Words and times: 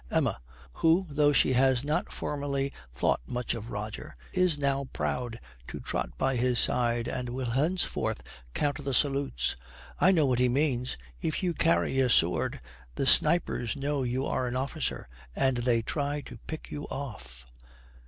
EMMA, 0.09 0.39
who, 0.77 1.05
though 1.11 1.31
she 1.31 1.53
has 1.53 1.83
not 1.83 2.11
formerly 2.11 2.73
thought 2.91 3.21
much 3.27 3.53
of 3.53 3.69
Roger, 3.69 4.15
is 4.33 4.57
now 4.57 4.89
proud 4.93 5.39
to 5.67 5.79
trot 5.79 6.09
by 6.17 6.35
his 6.37 6.57
side 6.57 7.07
and 7.07 7.29
will 7.29 7.51
henceforth 7.51 8.23
count 8.55 8.83
the 8.83 8.95
salutes, 8.95 9.55
'I 9.99 10.11
know 10.13 10.25
what 10.25 10.39
he 10.39 10.49
means. 10.49 10.97
If 11.21 11.43
you 11.43 11.53
carry 11.53 11.99
a 11.99 12.09
sword 12.09 12.59
the 12.95 13.05
snipers 13.05 13.75
know 13.75 14.01
you 14.01 14.25
are 14.25 14.47
an 14.47 14.55
officer, 14.55 15.07
and 15.35 15.57
they 15.57 15.83
try 15.83 16.21
to 16.21 16.39
pick 16.47 16.71
you 16.71 16.85
off.' 16.85 17.45